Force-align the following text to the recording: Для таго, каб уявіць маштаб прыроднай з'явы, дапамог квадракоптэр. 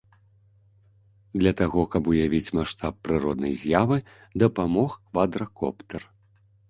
Для 1.41 1.51
таго, 1.59 1.83
каб 1.95 2.09
уявіць 2.13 2.53
маштаб 2.59 2.93
прыроднай 3.09 3.53
з'явы, 3.65 3.97
дапамог 4.45 4.99
квадракоптэр. 5.07 6.03